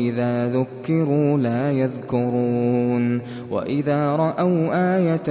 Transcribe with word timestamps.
وإذا 0.00 0.48
ذكروا 0.48 1.38
لا 1.38 1.72
يذكرون 1.72 3.20
وإذا 3.50 4.16
رأوا 4.16 4.96
آية 4.96 5.28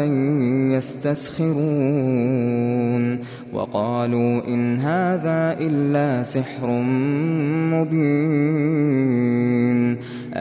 يستسخرون 0.78 1.60
وقالوا 3.54 4.48
إن 4.48 4.80
هذا 4.80 5.58
إلا 5.60 6.24
سحر 6.24 6.68
مبين 7.74 8.90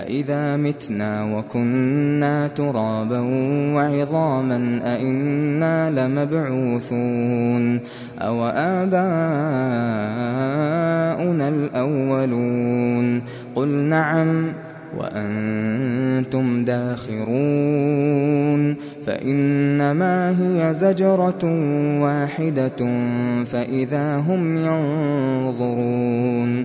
أإذا 0.08 0.56
متنا 0.56 1.36
وكنا 1.36 2.48
ترابا 2.48 3.20
وعظاما 3.74 4.80
أإنا 4.84 5.90
لمبعوثون 5.90 7.80
أو 8.18 8.46
آباؤنا 8.46 8.88
الأولون 11.48 13.22
قل 13.54 13.68
نعم 13.68 14.52
وأنتم 14.96 16.64
داخرون 16.64 17.28
فإنما 19.06 20.30
هي 20.30 20.74
زجرة 20.74 21.44
واحدة 22.02 22.86
فإذا 23.44 24.16
هم 24.16 24.58
ينظرون 24.58 26.64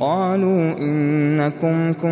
قالوا 0.00 0.78
إنكم 0.78 1.92
كنتم 1.92 2.10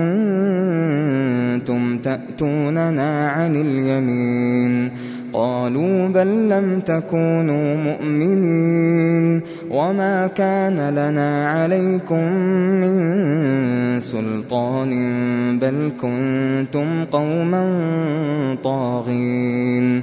تأتوننا 1.98 3.28
عن 3.28 3.56
اليمين. 3.56 4.90
قالوا 5.32 6.08
بل 6.08 6.48
لم 6.48 6.80
تكونوا 6.80 7.76
مؤمنين. 7.76 9.40
وما 9.70 10.26
كان 10.26 10.90
لنا 10.90 11.48
عليكم 11.48 12.32
من 12.80 14.00
سلطان 14.00 14.90
بل 15.58 15.92
كنتم 16.00 17.04
قوما 17.04 17.64
طاغين. 18.64 20.02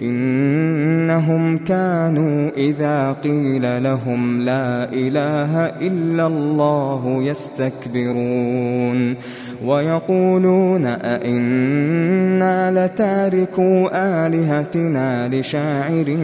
إنهم 0.00 1.58
كانوا 1.58 2.50
إذا 2.56 3.12
قيل 3.12 3.82
لهم 3.82 4.40
لا 4.40 4.92
إله 4.92 5.66
إلا 5.66 6.26
الله 6.26 7.22
يستكبرون 7.22 9.16
ويقولون 9.64 10.86
أئنا 10.86 12.86
لتاركوا 12.86 13.88
آلهتنا 14.26 15.28
لشاعر 15.28 16.16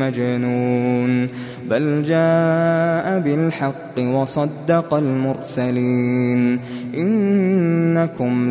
مجنون 0.00 1.26
بل 1.70 2.02
جاء 2.02 3.20
بالحق 3.20 3.98
وصدق 3.98 4.94
المرسلين 4.94 6.58
إنكم 6.96 8.50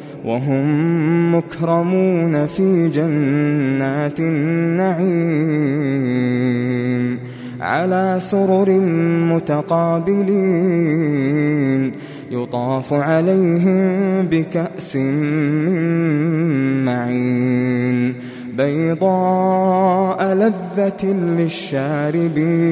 وهم 0.25 1.35
مكرمون 1.35 2.45
في 2.47 2.89
جنات 2.89 4.19
النعيم 4.19 5.51
على 7.61 8.17
سرر 8.21 8.69
متقابلين 9.33 10.71
يطاف 12.31 12.93
عليهم 12.93 14.21
بكأس 14.25 14.95
من 14.95 16.85
معين 16.85 18.13
بيضاء 18.57 20.33
لذة 20.33 21.05
للشاربين 21.37 22.71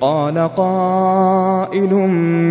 قال 0.00 0.38
قائل 0.38 1.94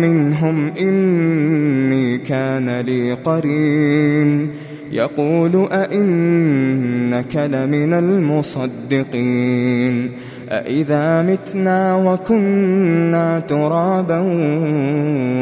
منهم 0.02 0.72
إني 0.80 2.18
كان 2.18 2.80
لي 2.80 3.12
قرين. 3.12 4.50
يقول 4.92 5.68
أئنك 5.72 7.36
لمن 7.36 7.92
المصدقين. 7.92 10.10
أإذا 10.50 11.22
متنا 11.22 11.96
وكنا 11.96 13.40
ترابا 13.40 14.18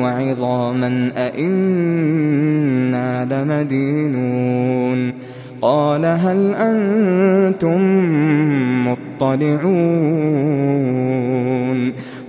وعظاما 0.02 1.12
أئنا 1.16 3.24
لمدينون. 3.24 5.12
قال 5.62 6.04
هل 6.04 6.54
أنتم 6.54 7.80
مطلعون؟ 8.88 10.93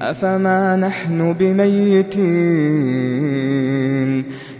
أفما 0.00 0.76
نحن 0.76 1.32
بميتين 1.32 2.18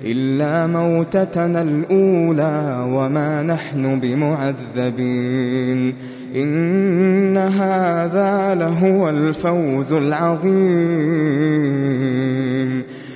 إلا 0.05 0.67
موتتنا 0.67 1.63
الأولى 1.63 2.85
وما 2.89 3.43
نحن 3.43 4.01
بمعذبين 4.01 5.95
إن 6.37 7.37
هذا 7.37 8.55
لهو 8.55 9.09
الفوز 9.09 9.93
العظيم 9.93 10.49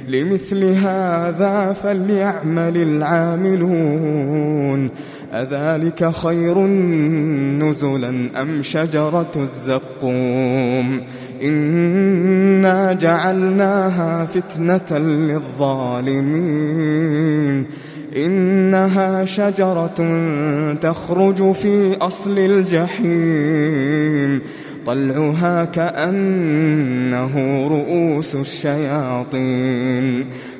لمثل 0.08 0.64
هذا 0.64 1.72
فليعمل 1.82 2.76
العاملون 2.76 4.32
أذلك 5.32 6.10
خير 6.10 6.58
نزلا 7.58 8.42
أم 8.42 8.62
شجرة 8.62 9.32
الزقوم 9.36 11.00
إنا 11.42 12.92
جعلناها 12.92 14.26
فتنة 14.26 14.98
للظالمين 16.02 17.66
إنها 18.16 19.24
شجرة 19.24 20.20
تخرج 20.82 21.52
في 21.52 21.96
أصل 21.96 22.38
الجحيم 22.38 24.40
طلعها 24.86 25.64
كأنه 25.64 27.66
رؤوس 27.68 28.34
الشياطين 28.34 30.26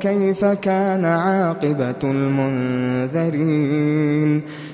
كيف 0.00 0.44
كان 0.44 1.04
عاقبة 1.04 2.02
المنذرين 2.04 3.62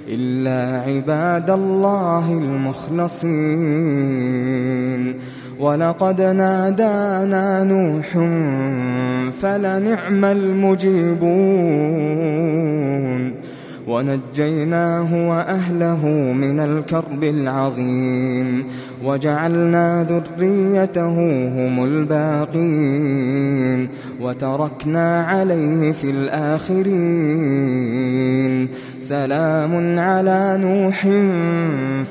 إلا 0.09 0.81
عباد 0.81 1.51
الله 1.51 2.33
المخلصين. 2.33 3.33
ولقد 5.61 6.21
نادانا 6.21 7.65
نوح 7.65 8.19
فلنعم 9.43 10.25
المجيبون. 10.25 11.43
ونجيناه 13.89 15.29
وأهله 15.29 16.07
من 16.33 16.61
الكرب 16.61 17.25
العظيم 17.25 18.65
وجعلنا 19.05 20.05
ذريته 20.05 21.09
هم 21.49 21.85
الباقين 21.85 23.89
وتركنا 24.21 25.21
عليه 25.25 25.93
في 25.93 26.11
الآخرين 26.11 26.93
سلام 29.01 29.99
على 29.99 30.59
نوح 30.63 31.03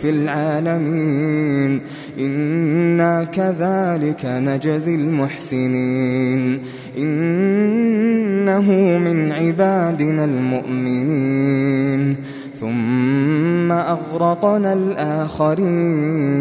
في 0.02 0.10
العالمين 0.10 1.82
إنا 2.20 3.24
كذلك 3.24 4.26
نجزي 4.26 4.96
المحسنين 4.96 6.60
إنه 6.98 8.72
من 9.00 9.32
عبادنا 9.32 10.26
المؤمنين. 10.26 12.16
ثم 12.60 13.72
أغرقنا 13.72 14.74
الآخرين. 14.74 16.32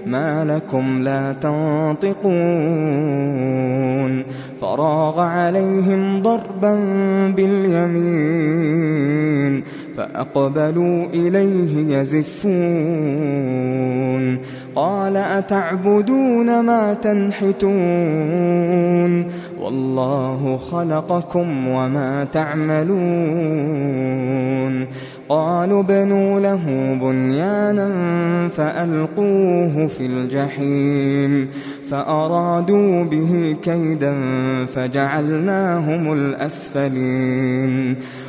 ما 0.07 0.45
لكم 0.45 1.03
لا 1.03 1.33
تنطقون. 1.33 2.25
فراغ 4.61 5.21
عليهم 5.21 6.23
ضربا 6.23 6.75
باليمين. 7.37 8.75
فأقبلوا 9.97 11.07
إليه 11.07 11.99
يزفون. 11.99 12.55
قال 14.75 15.17
أتعبدون 15.17 16.61
ما 16.61 16.95
تنحتون؟ 16.95 17.75
والله 19.61 20.57
خلقكم 20.57 21.69
وما 21.69 22.25
تعملون. 22.25 22.95
قالوا 25.29 25.83
بنوا 25.83 26.41
له 26.41 26.95
بنيانا 27.03 27.89
فألقوه 28.49 29.87
في 29.87 30.07
الجحيم. 30.07 31.49
فأرادوا 31.91 33.05
به 33.05 33.57
كيدا 33.63 34.15
فجعلناهم 34.75 36.13
الأسفلين. 36.13 37.97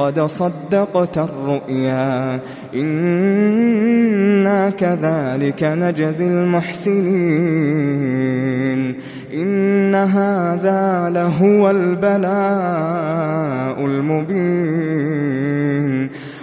قد 0.00 0.20
صدقت 0.20 1.18
الرؤيا. 1.18 2.40
إنا 2.74 4.70
كذلك 4.70 5.62
نجزي 5.62 6.26
المحسنين. 6.26 7.00
إن 9.34 9.94
هذا 9.94 11.10
لهو 11.14 11.70
البلاء 11.70 12.20
المبين. 13.86 15.89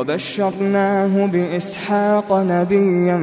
وبشرناه 0.00 1.26
بإسحاق 1.26 2.32
نبيا 2.32 3.16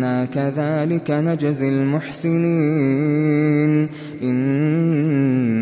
إنا 0.00 0.24
كذلك 0.24 1.10
نجزي 1.10 1.68
المحسنين 1.68 3.08
إنهما 4.22 5.52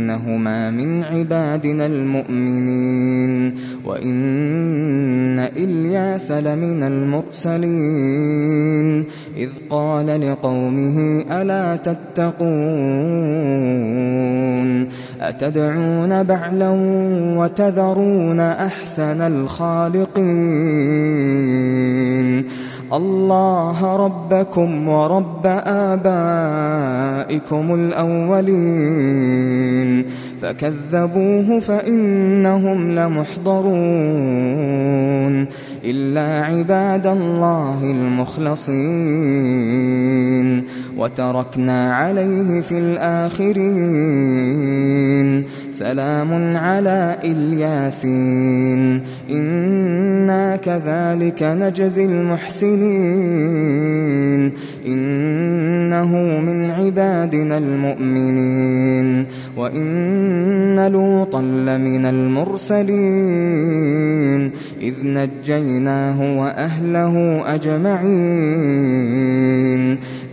من 0.70 1.02
عبادنا 1.02 1.86
المؤمنين 1.86 3.54
وإن 3.84 5.38
إلياس 5.38 6.32
لمن 6.32 6.82
المرسلين 6.82 8.18
إذ 9.36 9.50
قال 9.70 10.06
لقومه 10.30 11.24
ألا 11.30 11.76
تتقون 11.76 12.38
أتدعون 15.20 16.22
بعلا 16.22 16.70
وتذرون 17.38 18.40
أحسن 18.40 19.20
الخالقين 19.20 20.78
الله 22.92 23.96
ربكم 23.96 24.88
ورب 24.88 25.46
آبائكم 25.66 27.74
الأولين. 27.74 29.38
فكذبوه 30.42 31.60
فإنهم 31.60 32.92
لمحضرون. 32.92 33.78
إلا 35.84 36.44
عباد 36.44 37.06
الله 37.06 37.84
المخلصين. 37.84 38.78
وتركنا 40.98 41.94
عليه 41.94 42.60
في 42.60 42.78
الآخرين. 42.78 44.28
سلام 45.70 46.56
على 46.56 47.16
إلياسين. 47.24 49.00
إنا 49.30 50.56
كذلك 50.56 51.42
نجزي 51.42 52.04
المحسنين. 52.04 53.58
إنه 54.86 56.40
من 56.40 56.70
عبادنا 56.70 57.58
المؤمنين. 57.58 59.26
وإن 59.56 60.92
لوطا 60.92 61.42
لمن 61.42 62.06
المرسلين. 62.06 63.58
إذ 64.82 64.94
نجيناه 65.04 66.40
وأهله 66.40 67.44
أجمعين. 67.54 68.78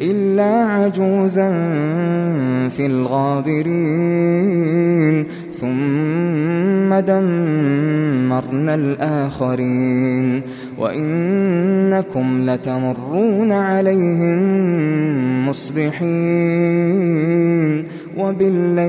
إلا 0.02 0.66
عجوزا 0.66 1.50
في 2.70 2.86
الغابرين. 2.86 3.86
ثم 5.54 7.00
دمرنا 7.00 8.76
الآخرين. 8.76 10.42
وإنكم 10.78 12.50
لتمرون 12.50 13.52
عليهم 13.52 14.40
مصبحين. 15.50 16.36
وبالليل 18.18 18.86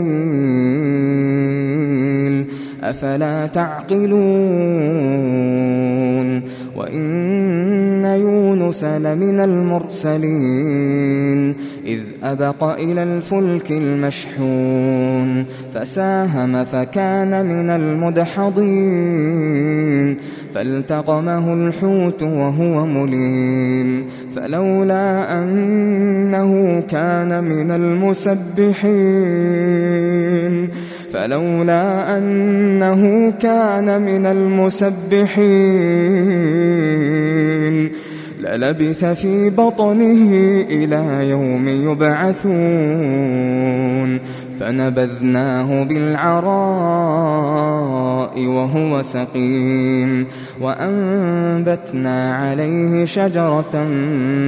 أفلا 2.82 3.46
تعقلون. 3.46 4.16
وإن 6.76 8.04
يونس 8.04 8.84
لمن 8.84 9.40
المرسلين 9.40 10.76
إذ 11.86 12.00
أبق 12.22 12.64
إلى 12.64 13.02
الفلك 13.02 13.72
المشحون 13.72 15.44
فساهم 15.74 16.64
فكان 16.64 17.46
من 17.46 17.70
المدحضين 17.70 19.36
فالتقمه 20.54 21.54
الحوت 21.54 22.22
وهو 22.22 22.86
مليم 22.86 24.06
فلولا 24.36 25.42
أنه 25.42 26.80
كان 26.80 27.44
من 27.44 27.70
المسبحين 27.70 28.86
فلولا 31.16 32.18
أنه 32.18 33.32
كان 33.40 34.02
من 34.02 34.26
المسبحين 34.26 35.46
للبث 38.40 39.04
في 39.04 39.50
بطنه 39.50 40.30
إلى 40.70 41.30
يوم 41.30 41.68
يبعثون. 41.68 42.56
فنبذناه 44.60 45.84
بالعراء 45.84 46.46
وهو 48.46 49.02
سقيم 49.02 50.26
وأنبتنا 50.60 52.36
عليه 52.36 53.04
شجرة 53.04 53.84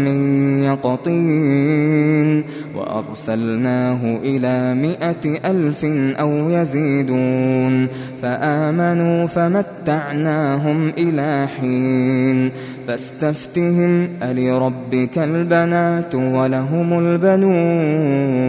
من 0.05 0.19
يقطين 0.63 2.45
وأرسلناه 2.75 4.17
إلى 4.23 4.75
مائة 4.75 5.51
ألف 5.51 5.85
أو 6.21 6.51
يزيدون 6.51 7.89
فآمنوا 8.23 9.27
فمتعناهم 9.27 10.89
إلى 10.99 11.49
حين 11.59 12.51
فاستفتهم 12.87 14.09
ألربك 14.23 15.19
البنات 15.19 16.15
ولهم 16.15 16.99
البنون 16.99 18.49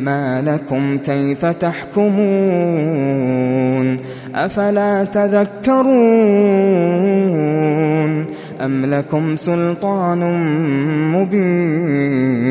ما 0.00 0.42
لكم 0.42 0.98
كيف 0.98 1.46
تحكمون 1.46 2.20
أفلا 4.34 5.04
تذكرون 5.04 5.90
أم 8.60 8.86
لكم 8.86 9.36
سلطان 9.36 10.20
مبين 11.12 12.50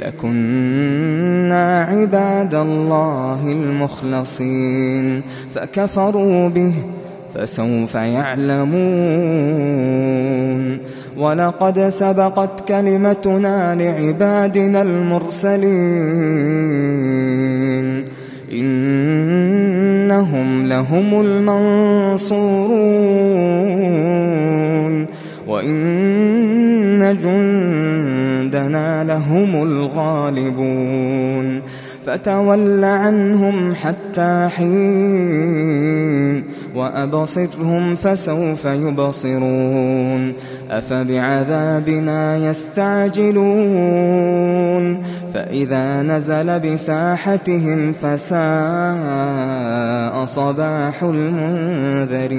لكنا 0.00 1.82
عباد 1.82 2.54
الله 2.54 3.40
المخلصين. 3.46 5.22
فكفروا 5.54 6.48
به 6.48 6.72
فسوف 7.34 7.94
يعلمون. 7.94 8.78
ولقد 11.18 11.88
سبقت 11.88 12.68
كلمتنا 12.68 13.74
لعبادنا 13.74 14.82
المرسلين. 14.82 15.68
إنهم 18.52 20.66
لهم 20.66 21.20
المنصورون. 21.20 22.28
وإن 25.48 27.02
جندنا 28.58 29.04
لهم 29.04 29.62
الغالبون 29.62 31.62
فتول 32.06 32.84
عنهم 32.84 33.74
حتى 33.74 34.48
حين 34.56 36.44
وأبصرهم 36.74 37.94
فسوف 37.94 38.64
يبصرون 38.64 40.32
أفبعذابنا 40.70 42.36
يستعجلون 42.36 43.42
فإذا 45.34 46.02
نزل 46.02 46.60
بساحتهم 46.60 47.92
فساء 47.92 48.38
صباح 50.26 51.02
المنذرين 51.02 52.38